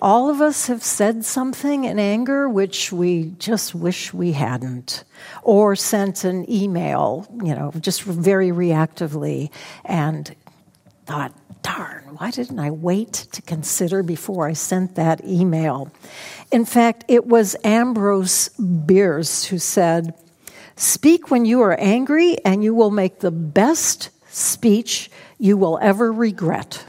all 0.02 0.30
of 0.30 0.42
us 0.42 0.68
have 0.68 0.84
said 0.84 1.24
something 1.24 1.84
in 1.84 2.00
anger 2.00 2.50
which 2.50 2.92
we 2.92 3.34
just 3.38 3.76
wish 3.76 4.14
we 4.14 4.32
hadn't, 4.32 5.04
or 5.44 5.76
sent 5.76 6.24
an 6.24 6.50
email, 6.52 7.28
you 7.44 7.54
know, 7.54 7.72
just 7.80 8.02
very 8.02 8.50
reactively, 8.50 9.52
and 9.86 10.36
thought, 11.06 11.34
darn, 11.62 12.04
why 12.18 12.32
didn't 12.32 12.60
I 12.60 12.72
wait 12.72 13.14
to 13.32 13.42
consider 13.42 14.02
before 14.02 14.48
I 14.48 14.54
sent 14.54 14.96
that 14.96 15.24
email? 15.24 15.92
In 16.52 16.66
fact, 16.66 17.06
it 17.08 17.28
was 17.28 17.56
Ambrose 17.64 18.50
Bierce 18.50 19.46
who 19.46 19.60
said, 19.60 20.16
Speak 20.76 21.30
when 21.30 21.46
you 21.46 21.62
are 21.62 21.80
angry, 21.80 22.38
and 22.44 22.64
you 22.64 22.74
will 22.74 22.90
make 22.90 23.20
the 23.20 23.30
best 23.30 24.10
speech 24.30 25.12
you 25.38 25.58
will 25.58 25.78
ever 25.80 26.12
regret. 26.12 26.86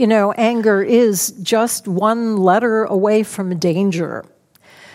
You 0.00 0.06
know, 0.06 0.32
anger 0.32 0.82
is 0.82 1.32
just 1.42 1.86
one 1.86 2.38
letter 2.38 2.84
away 2.84 3.22
from 3.22 3.58
danger, 3.58 4.24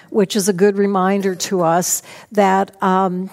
which 0.09 0.35
is 0.35 0.49
a 0.49 0.53
good 0.53 0.79
reminder 0.79 1.35
to 1.35 1.61
us 1.61 2.01
that 2.31 2.81
um, 2.81 3.29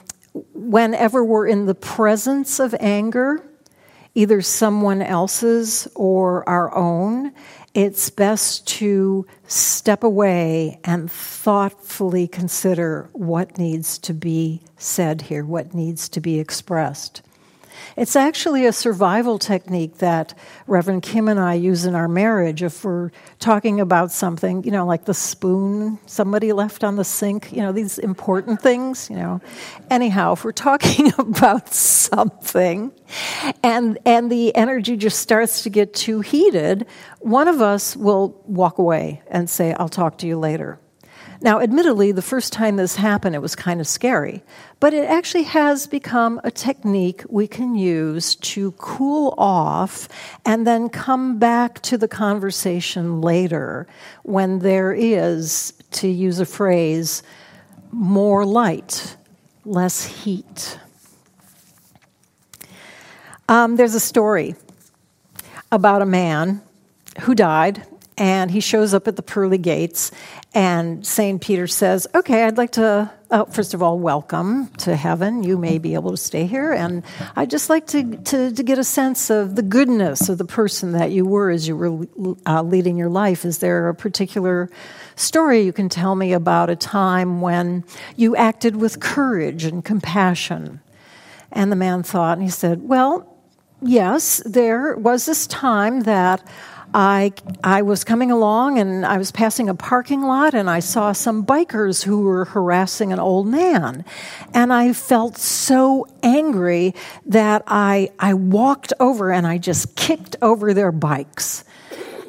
whenever 0.52 1.24
we're 1.24 1.46
in 1.46 1.64
the 1.64 1.74
presence 1.74 2.60
of 2.60 2.74
anger, 2.78 3.42
either 4.14 4.42
someone 4.42 5.00
else's 5.00 5.88
or 5.94 6.46
our 6.46 6.74
own, 6.74 7.32
it's 7.72 8.10
best 8.10 8.66
to 8.66 9.26
step 9.46 10.04
away 10.04 10.78
and 10.84 11.10
thoughtfully 11.10 12.28
consider 12.28 13.08
what 13.14 13.56
needs 13.56 13.96
to 14.00 14.12
be 14.12 14.60
said 14.76 15.22
here, 15.22 15.42
what 15.42 15.72
needs 15.72 16.10
to 16.10 16.20
be 16.20 16.38
expressed. 16.38 17.22
It's 17.96 18.16
actually 18.16 18.66
a 18.66 18.72
survival 18.72 19.38
technique 19.38 19.98
that 19.98 20.34
Reverend 20.66 21.02
Kim 21.02 21.28
and 21.28 21.38
I 21.38 21.54
use 21.54 21.84
in 21.84 21.94
our 21.94 22.08
marriage 22.08 22.62
if 22.62 22.84
we're 22.84 23.10
talking 23.38 23.80
about 23.80 24.10
something, 24.10 24.64
you 24.64 24.70
know, 24.70 24.86
like 24.86 25.04
the 25.04 25.14
spoon 25.14 25.98
somebody 26.06 26.52
left 26.52 26.84
on 26.84 26.96
the 26.96 27.04
sink, 27.04 27.52
you 27.52 27.60
know, 27.60 27.72
these 27.72 27.98
important 27.98 28.60
things, 28.62 29.10
you 29.10 29.16
know. 29.16 29.40
Anyhow, 29.90 30.32
if 30.32 30.44
we're 30.44 30.52
talking 30.52 31.12
about 31.18 31.72
something 31.72 32.92
and 33.62 33.98
and 34.06 34.30
the 34.30 34.54
energy 34.54 34.96
just 34.96 35.20
starts 35.20 35.62
to 35.62 35.70
get 35.70 35.94
too 35.94 36.20
heated, 36.20 36.86
one 37.20 37.48
of 37.48 37.60
us 37.60 37.96
will 37.96 38.40
walk 38.46 38.78
away 38.78 39.22
and 39.28 39.48
say, 39.50 39.74
"I'll 39.74 39.88
talk 39.88 40.18
to 40.18 40.26
you 40.26 40.38
later." 40.38 40.78
Now, 41.42 41.58
admittedly, 41.58 42.12
the 42.12 42.22
first 42.22 42.52
time 42.52 42.76
this 42.76 42.94
happened, 42.94 43.34
it 43.34 43.42
was 43.42 43.56
kind 43.56 43.80
of 43.80 43.88
scary, 43.88 44.44
but 44.78 44.94
it 44.94 45.10
actually 45.10 45.42
has 45.42 45.88
become 45.88 46.40
a 46.44 46.52
technique 46.52 47.24
we 47.28 47.48
can 47.48 47.74
use 47.74 48.36
to 48.36 48.70
cool 48.72 49.34
off 49.36 50.08
and 50.46 50.64
then 50.64 50.88
come 50.88 51.40
back 51.40 51.82
to 51.82 51.98
the 51.98 52.06
conversation 52.06 53.20
later 53.20 53.88
when 54.22 54.60
there 54.60 54.92
is, 54.92 55.72
to 55.90 56.06
use 56.06 56.38
a 56.38 56.46
phrase, 56.46 57.24
more 57.90 58.44
light, 58.44 59.16
less 59.64 60.04
heat. 60.04 60.78
Um, 63.48 63.74
there's 63.74 63.96
a 63.96 64.00
story 64.00 64.54
about 65.72 66.02
a 66.02 66.06
man 66.06 66.62
who 67.22 67.34
died 67.34 67.84
and 68.18 68.50
he 68.50 68.60
shows 68.60 68.94
up 68.94 69.08
at 69.08 69.16
the 69.16 69.22
pearly 69.22 69.58
gates 69.58 70.10
and 70.54 71.06
st 71.06 71.40
peter 71.40 71.66
says 71.66 72.06
okay 72.14 72.44
i'd 72.44 72.58
like 72.58 72.72
to 72.72 73.10
uh, 73.32 73.46
first 73.46 73.72
of 73.72 73.82
all 73.82 73.98
welcome 73.98 74.68
to 74.76 74.94
heaven. 74.94 75.42
You 75.42 75.56
may 75.56 75.78
be 75.78 75.94
able 75.94 76.10
to 76.10 76.18
stay 76.18 76.46
here. 76.46 76.72
And 76.72 77.02
i'd 77.34 77.50
just 77.50 77.70
like 77.70 77.86
to, 77.88 78.16
to, 78.16 78.52
to 78.52 78.62
get 78.62 78.78
a 78.78 78.84
sense 78.84 79.30
of 79.30 79.56
the 79.56 79.62
goodness 79.62 80.28
of 80.28 80.38
the 80.38 80.44
person 80.44 80.92
that 80.92 81.10
you 81.10 81.24
were 81.24 81.50
as 81.50 81.66
you 81.66 81.76
were 81.76 82.06
uh, 82.46 82.62
leading 82.62 82.96
your 82.98 83.08
life. 83.08 83.44
Is 83.44 83.58
there 83.58 83.88
a 83.88 83.94
particular 83.94 84.68
story 85.16 85.62
you 85.62 85.72
can 85.72 85.88
tell 85.88 86.14
me 86.14 86.34
about 86.34 86.68
a 86.68 86.76
time 86.76 87.40
when 87.40 87.84
you 88.16 88.36
acted 88.36 88.76
with 88.76 89.00
courage 89.00 89.64
and 89.64 89.82
compassion? 89.82 90.80
And 91.50 91.72
the 91.72 91.76
man 91.76 92.02
thought 92.02 92.36
and 92.36 92.42
he 92.42 92.50
said 92.50 92.82
well 92.82 93.28
yes 93.80 94.42
there 94.44 94.96
was 94.96 95.26
this 95.26 95.46
time 95.46 96.02
that 96.02 96.46
I, 96.94 97.32
I 97.64 97.82
was 97.82 98.04
coming 98.04 98.30
along 98.30 98.78
and 98.78 99.06
I 99.06 99.16
was 99.16 99.32
passing 99.32 99.68
a 99.68 99.74
parking 99.74 100.22
lot 100.22 100.54
and 100.54 100.68
I 100.68 100.80
saw 100.80 101.12
some 101.12 101.46
bikers 101.46 102.04
who 102.04 102.22
were 102.22 102.44
harassing 102.44 103.12
an 103.12 103.18
old 103.18 103.46
man. 103.46 104.04
And 104.52 104.72
I 104.72 104.92
felt 104.92 105.38
so 105.38 106.06
angry 106.22 106.94
that 107.26 107.62
I, 107.66 108.10
I 108.18 108.34
walked 108.34 108.92
over 109.00 109.32
and 109.32 109.46
I 109.46 109.58
just 109.58 109.96
kicked 109.96 110.36
over 110.42 110.74
their 110.74 110.92
bikes. 110.92 111.64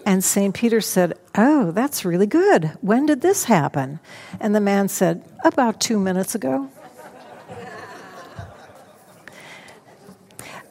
And 0.06 0.24
St. 0.24 0.54
Peter 0.54 0.82
said, 0.82 1.14
Oh, 1.36 1.72
that's 1.72 2.06
really 2.06 2.28
good. 2.28 2.72
When 2.82 3.06
did 3.06 3.22
this 3.22 3.46
happen? 3.46 4.00
And 4.40 4.54
the 4.54 4.62
man 4.62 4.88
said, 4.88 5.24
About 5.44 5.80
two 5.80 6.00
minutes 6.00 6.36
ago. 6.36 6.70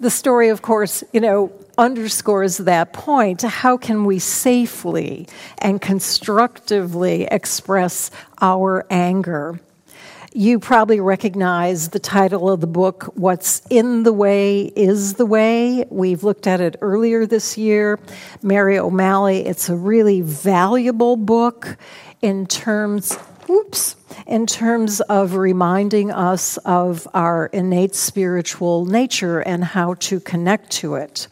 The 0.03 0.11
story, 0.11 0.49
of 0.49 0.63
course, 0.63 1.05
you 1.13 1.21
know, 1.21 1.53
underscores 1.79 2.59
that 2.59 2.93
point. 2.93 3.43
How 3.43 3.77
can 3.77 4.05
we 4.05 4.19
safely 4.19 5.29
and 5.59 5.81
constructively 5.81 7.29
express 7.31 8.11
our 8.41 8.85
anger? 8.91 9.61
You 10.35 10.59
probably 10.59 10.99
recognize 10.99 11.91
the 11.91 12.01
title 12.01 12.51
of 12.51 12.61
the 12.61 12.67
book, 12.67 13.13
What's 13.15 13.63
in 13.71 14.03
the 14.03 14.13
Way 14.13 14.73
is 14.75 15.15
the 15.15 15.27
Way. 15.27 15.85
We've 15.89 16.25
looked 16.25 16.49
at 16.49 16.61
it 16.61 16.77
earlier 16.81 17.25
this 17.25 17.57
year. 17.57 18.01
Mary 18.43 18.79
O'Malley, 18.79 19.47
it's 19.47 19.69
a 19.69 19.77
really 19.77 20.21
valuable 20.21 21.17
book 21.17 21.77
in 22.23 22.47
terms 22.47 23.17
oops, 23.53 23.97
in 24.27 24.47
terms 24.47 25.01
of 25.03 25.35
reminding 25.35 26.11
us 26.11 26.57
of 26.59 27.07
our 27.15 27.47
innate 27.47 27.95
spiritual 27.95 28.87
nature 28.87 29.41
and 29.41 29.65
how 29.65 29.95
to 29.95 30.21
connect 30.21 30.71
to 30.71 30.95
it. 30.95 31.29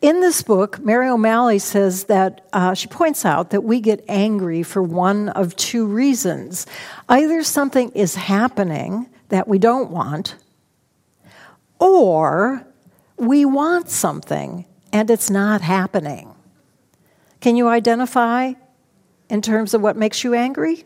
In 0.00 0.20
this 0.20 0.42
book, 0.42 0.78
Mary 0.80 1.08
O'Malley 1.08 1.58
says 1.58 2.04
that 2.04 2.46
uh, 2.52 2.74
she 2.74 2.88
points 2.88 3.24
out 3.24 3.50
that 3.50 3.64
we 3.64 3.80
get 3.80 4.04
angry 4.08 4.62
for 4.62 4.82
one 4.82 5.28
of 5.30 5.56
two 5.56 5.86
reasons. 5.86 6.66
Either 7.08 7.42
something 7.42 7.90
is 7.90 8.14
happening 8.14 9.08
that 9.28 9.48
we 9.48 9.58
don't 9.58 9.90
want, 9.90 10.36
or 11.78 12.66
we 13.16 13.44
want 13.44 13.88
something 13.88 14.66
and 14.92 15.10
it's 15.10 15.30
not 15.30 15.60
happening. 15.60 16.34
Can 17.40 17.56
you 17.56 17.68
identify 17.68 18.52
in 19.28 19.42
terms 19.42 19.74
of 19.74 19.82
what 19.82 19.96
makes 19.96 20.22
you 20.22 20.34
angry? 20.34 20.84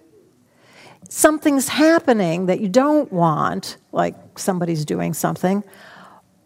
Something's 1.09 1.69
happening 1.69 2.47
that 2.47 2.61
you 2.61 2.69
don't 2.69 3.13
want, 3.13 3.79
like 3.93 4.15
somebody's 4.39 4.85
doing 4.85 5.15
something, 5.15 5.65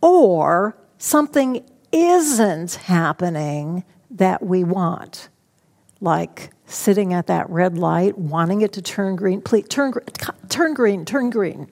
or 0.00 0.76
something 0.98 1.64
isn't 1.90 2.74
happening 2.74 3.84
that 4.10 4.42
we 4.42 4.64
want, 4.64 5.28
like 6.00 6.50
sitting 6.66 7.12
at 7.12 7.26
that 7.26 7.48
red 7.50 7.76
light, 7.76 8.16
wanting 8.16 8.62
it 8.62 8.72
to 8.74 8.82
turn 8.82 9.16
green. 9.16 9.40
Please 9.40 9.66
turn, 9.68 9.92
turn 10.48 10.74
green, 10.74 11.04
turn 11.04 11.30
green. 11.30 11.68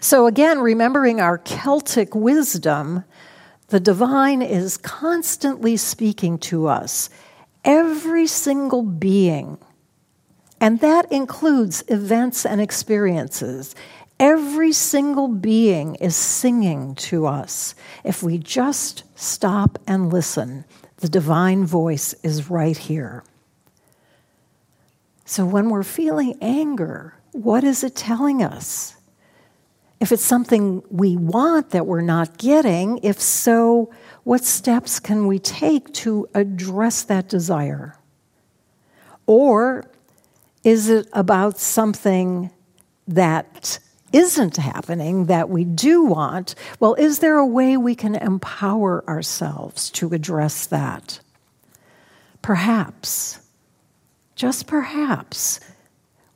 So, 0.00 0.26
again, 0.26 0.58
remembering 0.58 1.20
our 1.20 1.38
Celtic 1.38 2.14
wisdom, 2.14 3.04
the 3.68 3.80
divine 3.80 4.42
is 4.42 4.76
constantly 4.76 5.76
speaking 5.76 6.38
to 6.38 6.66
us. 6.66 7.08
Every 7.64 8.26
single 8.26 8.82
being, 8.82 9.56
and 10.60 10.80
that 10.80 11.10
includes 11.12 11.84
events 11.88 12.46
and 12.46 12.60
experiences, 12.60 13.74
Every 14.20 14.72
single 14.72 15.26
being 15.26 15.96
is 15.96 16.14
singing 16.14 16.94
to 16.96 17.26
us. 17.26 17.74
If 18.04 18.22
we 18.22 18.38
just 18.38 19.02
stop 19.16 19.78
and 19.86 20.12
listen, 20.12 20.64
the 20.98 21.08
divine 21.08 21.66
voice 21.66 22.14
is 22.22 22.48
right 22.48 22.76
here. 22.76 23.24
So 25.24 25.44
when 25.44 25.68
we're 25.68 25.82
feeling 25.82 26.38
anger, 26.40 27.14
what 27.32 27.64
is 27.64 27.82
it 27.82 27.96
telling 27.96 28.42
us? 28.42 28.94
If 29.98 30.12
it's 30.12 30.24
something 30.24 30.82
we 30.90 31.16
want 31.16 31.70
that 31.70 31.86
we're 31.86 32.00
not 32.00 32.38
getting, 32.38 32.98
if 33.02 33.20
so, 33.20 33.92
what 34.22 34.44
steps 34.44 35.00
can 35.00 35.26
we 35.26 35.38
take 35.40 35.92
to 35.94 36.28
address 36.34 37.02
that 37.04 37.28
desire? 37.28 37.96
Or 39.26 39.90
is 40.64 40.88
it 40.88 41.06
about 41.12 41.58
something 41.58 42.50
that 43.06 43.78
isn't 44.12 44.56
happening 44.56 45.26
that 45.26 45.50
we 45.50 45.64
do 45.64 46.04
want, 46.04 46.54
well, 46.80 46.94
is 46.94 47.18
there 47.18 47.36
a 47.36 47.46
way 47.46 47.76
we 47.76 47.94
can 47.94 48.14
empower 48.14 49.06
ourselves 49.08 49.90
to 49.90 50.14
address 50.14 50.66
that? 50.66 51.20
Perhaps, 52.40 53.40
just 54.36 54.66
perhaps, 54.66 55.60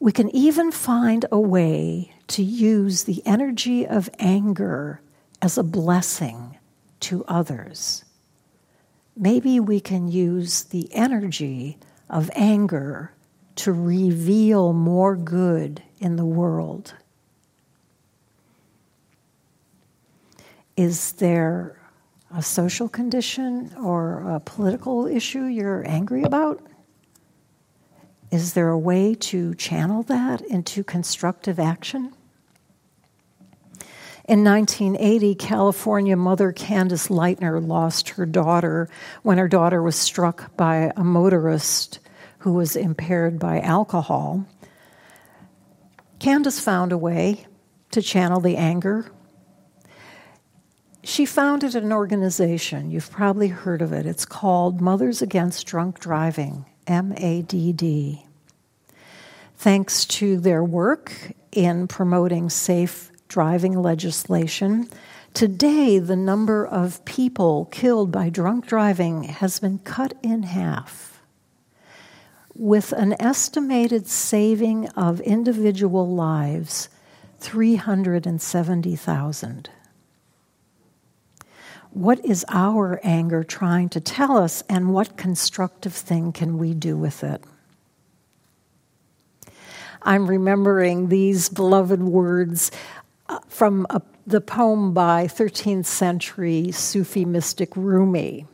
we 0.01 0.13
can 0.13 0.35
even 0.35 0.71
find 0.73 1.25
a 1.33 1.41
way 1.41 2.13
to 2.29 2.43
use 2.43 3.05
the 3.05 3.23
energy 3.25 3.87
of 3.87 4.11
anger 4.19 5.01
as 5.41 5.57
a 5.57 5.63
blessing 5.63 6.59
to 7.01 7.25
others. 7.27 8.05
Maybe 9.17 9.59
we 9.61 9.81
can 9.81 10.09
use 10.09 10.65
the 10.65 10.89
energy 10.93 11.79
of 12.11 12.31
anger 12.35 13.13
to 13.59 13.73
reveal 13.73 14.73
more 14.73 15.17
good 15.17 15.83
in 15.99 16.17
the 16.17 16.25
world. 16.25 16.95
Is 20.77 21.13
there 21.13 21.77
a 22.33 22.41
social 22.41 22.89
condition 22.89 23.75
or 23.77 24.31
a 24.31 24.39
political 24.39 25.09
issue 25.09 25.45
you're 25.45 25.85
angry 25.89 26.23
about? 26.23 26.65
Is 28.31 28.53
there 28.53 28.69
a 28.69 28.79
way 28.79 29.17
to 29.17 29.55
channel 29.57 30.05
that 30.05 30.41
into 30.43 30.85
constructive 30.85 31.59
action? 31.59 32.13
In 34.29 34.45
1980, 34.45 35.35
California 35.35 36.17
mother 36.17 36.53
Candace 36.53 37.09
Lightner 37.09 37.67
lost 37.67 38.11
her 38.11 38.27
daughter 38.27 38.89
when 39.23 39.39
her 39.39 39.49
daughter 39.49 39.83
was 39.83 39.97
struck 39.97 40.55
by 40.57 40.93
a 40.97 41.03
motorist 41.03 41.99
who 42.39 42.53
was 42.53 42.77
impaired 42.77 43.39
by 43.39 43.61
alcohol. 43.61 44.47
Candace 46.19 46.61
found 46.61 46.93
a 46.93 46.99
way 46.99 47.47
to 47.91 48.03
channel 48.03 48.41
the 48.41 48.57
anger 48.57 49.11
she 51.09 51.25
founded 51.25 51.75
an 51.75 51.91
organization. 51.91 52.91
You've 52.91 53.11
probably 53.11 53.49
heard 53.49 53.81
of 53.81 53.95
it. 53.95 54.05
It's 54.05 54.27
called 54.27 54.83
Mothers 54.83 55.23
Against 55.23 55.67
Drunk 55.67 55.99
Driving, 56.01 56.67
MADD. 56.87 58.23
Thanks 59.57 60.05
to 60.05 60.39
their 60.39 60.63
work 60.63 61.33
in 61.51 61.89
promoting 61.89 62.51
safe 62.51 63.11
driving 63.27 63.81
legislation, 63.81 64.89
today 65.33 65.99
the 65.99 66.15
number 66.15 66.67
of 66.67 67.03
people 67.07 67.65
killed 67.71 68.13
by 68.13 68.29
drunk 68.29 68.67
driving 68.67 69.25
has 69.25 69.61
been 69.61 69.79
cut 69.79 70.13
in 70.23 70.43
half. 70.43 71.18
With 72.59 72.93
an 72.93 73.15
estimated 73.21 74.07
saving 74.09 74.89
of 74.91 75.21
individual 75.21 76.13
lives, 76.13 76.89
370,000. 77.39 79.71
What 81.91 82.25
is 82.25 82.45
our 82.49 83.01
anger 83.05 83.45
trying 83.45 83.91
to 83.91 84.01
tell 84.01 84.37
us, 84.37 84.65
and 84.69 84.93
what 84.93 85.17
constructive 85.17 85.95
thing 85.95 86.33
can 86.33 86.59
we 86.59 86.75
do 86.75 86.97
with 86.97 87.23
it? 87.23 87.45
I'm 90.03 90.29
remembering 90.29 91.11
these 91.11 91.49
beloved 91.49 92.03
words 92.03 92.73
uh, 93.29 93.39
from 93.47 93.87
a, 93.91 94.03
the 94.27 94.41
poem 94.41 94.93
by 94.93 95.29
13th 95.29 95.87
century 95.87 96.73
Sufi 96.73 97.25
mystic 97.25 97.77
Rumi. 97.77 98.49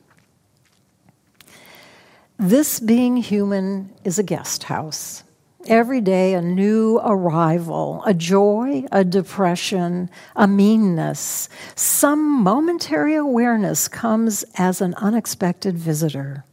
This 2.39 2.81
being 2.81 3.17
human 3.17 3.95
is 4.03 4.19
a 4.19 4.25
guest 4.25 4.65
house. 4.65 5.23
Every 5.67 6.01
day, 6.01 6.35
a 6.35 6.43
new 6.43 6.99
arrival, 6.99 8.03
a 8.05 8.13
joy, 8.13 8.85
a 8.91 9.05
depression, 9.05 10.11
a 10.35 10.49
meanness. 10.49 11.49
Some 11.77 12.43
momentary 12.43 13.15
awareness 13.15 13.87
comes 13.87 14.45
as 14.57 14.81
an 14.81 14.95
unexpected 14.97 15.79
visitor. 15.79 16.45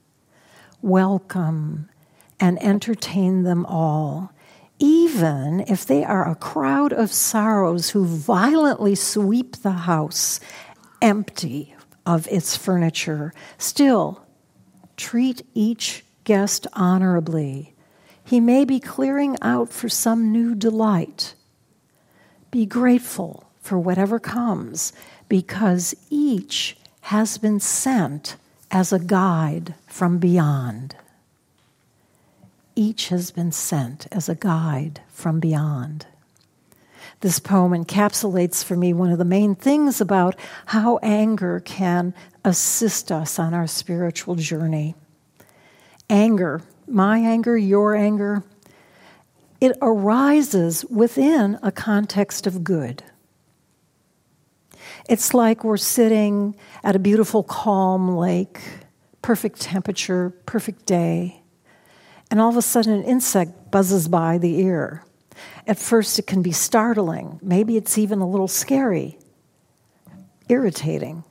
Welcome 0.83 1.89
and 2.39 2.61
entertain 2.61 3.41
them 3.41 3.65
all, 3.65 4.31
even 4.77 5.65
if 5.67 5.85
they 5.85 6.03
are 6.03 6.29
a 6.29 6.35
crowd 6.35 6.93
of 6.93 7.11
sorrows 7.11 7.89
who 7.89 8.05
violently 8.05 8.93
sweep 8.93 9.57
the 9.57 9.71
house 9.71 10.39
empty 11.01 11.75
of 12.05 12.27
its 12.27 12.55
furniture. 12.55 13.33
Still, 13.57 14.20
treat 15.09 15.45
each 15.53 16.03
guest 16.23 16.67
honorably 16.73 17.73
he 18.31 18.39
may 18.39 18.65
be 18.65 18.79
clearing 18.79 19.37
out 19.41 19.73
for 19.73 19.89
some 19.89 20.31
new 20.31 20.55
delight. 20.55 21.35
Be 22.49 22.65
grateful 22.65 23.43
for 23.61 23.77
whatever 23.77 24.19
comes 24.19 24.93
because 25.27 25.93
each 26.09 26.77
has 27.01 27.37
been 27.37 27.59
sent 27.59 28.37
as 28.71 28.93
a 28.93 28.99
guide 28.99 29.75
from 29.87 30.17
beyond. 30.17 30.95
Each 32.73 33.09
has 33.09 33.31
been 33.31 33.51
sent 33.51 34.07
as 34.13 34.29
a 34.29 34.35
guide 34.35 35.01
from 35.09 35.41
beyond. 35.41 36.05
This 37.21 37.39
poem 37.39 37.71
encapsulates 37.71 38.63
for 38.63 38.75
me 38.75 38.93
one 38.93 39.11
of 39.11 39.17
the 39.17 39.25
main 39.25 39.55
things 39.55 40.01
about 40.01 40.35
how 40.67 40.99
anger 41.01 41.59
can 41.59 42.13
assist 42.43 43.11
us 43.11 43.39
on 43.39 43.53
our 43.53 43.67
spiritual 43.67 44.35
journey. 44.35 44.95
Anger 46.09 46.61
my 46.91 47.19
anger, 47.19 47.57
your 47.57 47.95
anger, 47.95 48.43
it 49.59 49.77
arises 49.81 50.83
within 50.85 51.57
a 51.63 51.71
context 51.71 52.47
of 52.47 52.63
good. 52.63 53.03
It's 55.07 55.33
like 55.33 55.63
we're 55.63 55.77
sitting 55.77 56.55
at 56.83 56.95
a 56.95 56.99
beautiful, 56.99 57.43
calm 57.43 58.15
lake, 58.15 58.59
perfect 59.21 59.61
temperature, 59.61 60.31
perfect 60.45 60.85
day, 60.85 61.43
and 62.29 62.39
all 62.39 62.49
of 62.49 62.57
a 62.57 62.61
sudden 62.61 62.93
an 62.93 63.03
insect 63.03 63.71
buzzes 63.71 64.07
by 64.07 64.37
the 64.37 64.59
ear. 64.59 65.03
At 65.67 65.77
first, 65.77 66.19
it 66.19 66.27
can 66.27 66.41
be 66.41 66.51
startling. 66.51 67.39
Maybe 67.41 67.77
it's 67.77 67.97
even 67.97 68.19
a 68.19 68.29
little 68.29 68.47
scary, 68.47 69.17
irritating. 70.49 71.23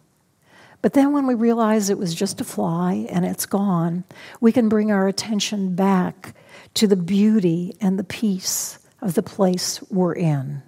But 0.82 0.94
then 0.94 1.12
when 1.12 1.26
we 1.26 1.34
realize 1.34 1.90
it 1.90 1.98
was 1.98 2.14
just 2.14 2.40
a 2.40 2.44
fly 2.44 3.06
and 3.10 3.24
it's 3.24 3.46
gone, 3.46 4.04
we 4.40 4.52
can 4.52 4.68
bring 4.68 4.90
our 4.90 5.08
attention 5.08 5.74
back 5.74 6.34
to 6.74 6.86
the 6.86 6.96
beauty 6.96 7.76
and 7.80 7.98
the 7.98 8.04
peace 8.04 8.78
of 9.02 9.14
the 9.14 9.22
place 9.22 9.82
we're 9.90 10.14
in. 10.14 10.62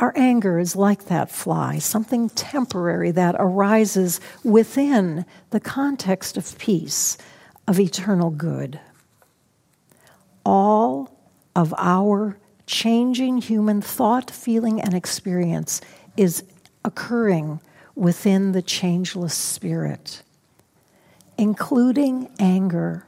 Our 0.00 0.12
anger 0.16 0.58
is 0.58 0.74
like 0.74 1.06
that 1.06 1.30
fly, 1.30 1.78
something 1.78 2.28
temporary 2.30 3.12
that 3.12 3.36
arises 3.38 4.20
within 4.42 5.24
the 5.50 5.60
context 5.60 6.36
of 6.36 6.58
peace, 6.58 7.16
of 7.68 7.78
eternal 7.78 8.30
good. 8.30 8.80
All 10.44 11.13
of 11.54 11.74
our 11.78 12.38
changing 12.66 13.38
human 13.38 13.80
thought, 13.80 14.30
feeling, 14.30 14.80
and 14.80 14.94
experience 14.94 15.80
is 16.16 16.44
occurring 16.84 17.60
within 17.94 18.52
the 18.52 18.62
changeless 18.62 19.34
spirit, 19.34 20.22
including 21.38 22.28
anger. 22.38 23.06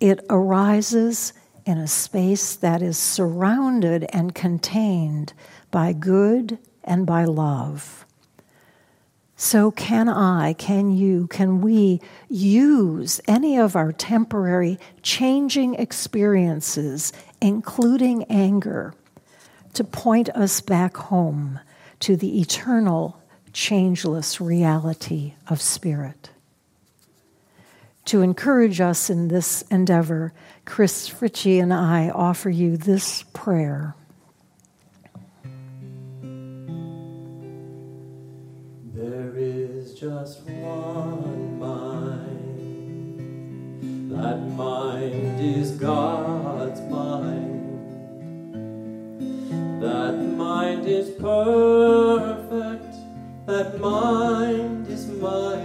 It 0.00 0.24
arises 0.30 1.32
in 1.66 1.78
a 1.78 1.88
space 1.88 2.56
that 2.56 2.80
is 2.80 2.96
surrounded 2.96 4.06
and 4.12 4.34
contained 4.34 5.32
by 5.70 5.92
good 5.92 6.58
and 6.84 7.04
by 7.04 7.24
love. 7.24 8.06
So, 9.40 9.70
can 9.70 10.08
I, 10.08 10.54
can 10.54 10.90
you, 10.90 11.28
can 11.28 11.60
we 11.60 12.00
use 12.28 13.20
any 13.28 13.56
of 13.56 13.76
our 13.76 13.92
temporary 13.92 14.80
changing 15.02 15.74
experiences, 15.74 17.12
including 17.40 18.24
anger, 18.24 18.94
to 19.74 19.84
point 19.84 20.28
us 20.30 20.60
back 20.60 20.96
home 20.96 21.60
to 22.00 22.16
the 22.16 22.40
eternal 22.40 23.20
changeless 23.52 24.40
reality 24.40 25.34
of 25.48 25.60
spirit. 25.60 26.30
To 28.06 28.22
encourage 28.22 28.80
us 28.80 29.10
in 29.10 29.28
this 29.28 29.62
endeavor, 29.70 30.32
Chris 30.64 31.12
Ritchie 31.20 31.58
and 31.58 31.74
I 31.74 32.08
offer 32.08 32.48
you 32.48 32.76
this 32.76 33.22
prayer. 33.34 33.94
There 38.94 39.34
is 39.36 39.94
just 39.94 40.42
one 40.42 41.58
mind. 41.58 42.38
That 44.10 44.38
mind 44.56 45.40
is 45.40 45.72
God's 45.72 46.37
mind 53.80 54.88
is 54.88 55.06
my 55.06 55.57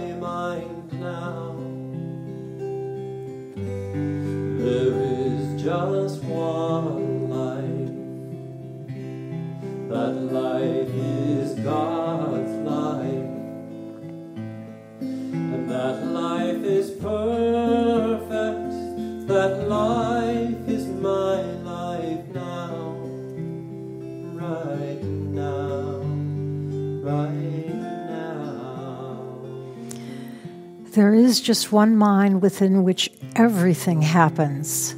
There 30.94 31.12
is 31.12 31.40
just 31.40 31.72
one 31.72 31.96
mind 31.96 32.40
within 32.40 32.84
which 32.84 33.10
everything 33.34 34.00
happens. 34.00 34.94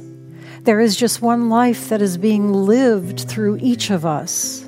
There 0.61 0.79
is 0.79 0.95
just 0.95 1.23
one 1.23 1.49
life 1.49 1.89
that 1.89 2.03
is 2.03 2.19
being 2.19 2.53
lived 2.53 3.21
through 3.21 3.57
each 3.61 3.89
of 3.89 4.05
us. 4.05 4.59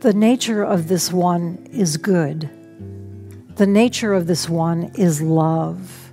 The 0.00 0.12
nature 0.14 0.62
of 0.62 0.88
this 0.88 1.10
one 1.10 1.66
is 1.72 1.96
good. 1.96 2.50
The 3.56 3.66
nature 3.66 4.12
of 4.12 4.26
this 4.26 4.46
one 4.46 4.92
is 4.94 5.22
love. 5.22 6.12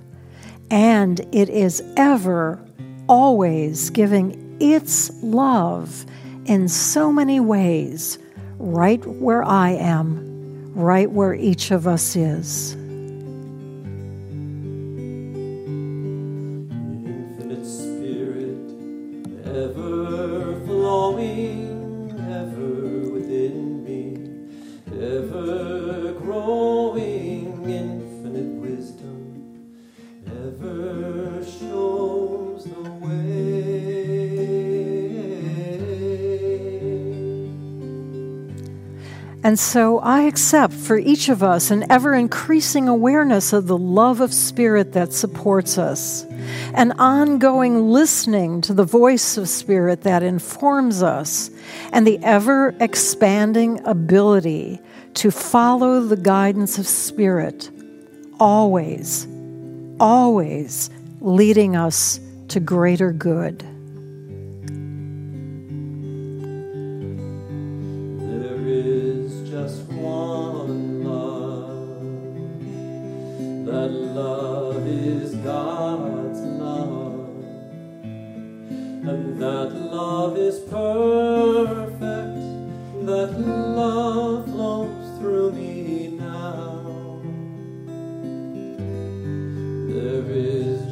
And 0.70 1.20
it 1.30 1.50
is 1.50 1.82
ever, 1.98 2.64
always 3.10 3.90
giving 3.90 4.56
its 4.58 5.10
love 5.22 6.06
in 6.46 6.66
so 6.68 7.12
many 7.12 7.40
ways, 7.40 8.18
right 8.56 9.04
where 9.04 9.44
I 9.44 9.72
am, 9.72 10.72
right 10.72 11.10
where 11.10 11.34
each 11.34 11.70
of 11.70 11.86
us 11.86 12.16
is. 12.16 12.77
And 39.44 39.56
so 39.56 40.00
I 40.00 40.22
accept 40.22 40.74
for 40.74 40.98
each 40.98 41.28
of 41.28 41.44
us 41.44 41.70
an 41.70 41.90
ever 41.90 42.12
increasing 42.12 42.88
awareness 42.88 43.52
of 43.52 43.68
the 43.68 43.78
love 43.78 44.20
of 44.20 44.34
Spirit 44.34 44.92
that 44.94 45.12
supports 45.12 45.78
us, 45.78 46.24
an 46.74 46.92
ongoing 46.98 47.90
listening 47.90 48.60
to 48.62 48.74
the 48.74 48.84
voice 48.84 49.36
of 49.36 49.48
Spirit 49.48 50.02
that 50.02 50.24
informs 50.24 51.04
us, 51.04 51.50
and 51.92 52.04
the 52.04 52.18
ever 52.24 52.74
expanding 52.80 53.80
ability 53.86 54.80
to 55.14 55.30
follow 55.30 56.00
the 56.00 56.16
guidance 56.16 56.76
of 56.76 56.86
Spirit, 56.86 57.70
always, 58.40 59.28
always 60.00 60.90
leading 61.20 61.76
us 61.76 62.18
to 62.48 62.58
greater 62.58 63.12
good. 63.12 63.64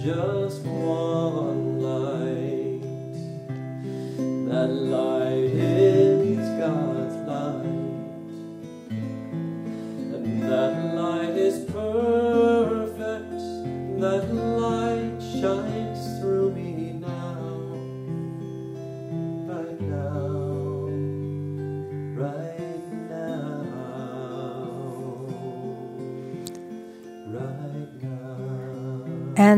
Just 0.06 0.62
one 0.62 1.80
light. 1.82 2.80
That 4.48 4.68
light 4.68 5.25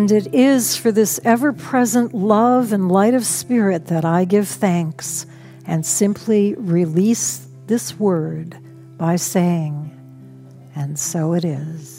And 0.08 0.26
it 0.26 0.32
is 0.34 0.74
for 0.74 0.90
this 0.90 1.20
ever 1.22 1.52
present 1.52 2.14
love 2.14 2.72
and 2.72 2.90
light 2.90 3.12
of 3.12 3.26
spirit 3.26 3.88
that 3.88 4.06
I 4.06 4.24
give 4.24 4.48
thanks 4.48 5.26
and 5.66 5.84
simply 5.84 6.54
release 6.54 7.46
this 7.66 8.00
word 8.00 8.56
by 8.96 9.16
saying, 9.16 9.90
and 10.74 10.98
so 10.98 11.34
it 11.34 11.44
is. 11.44 11.97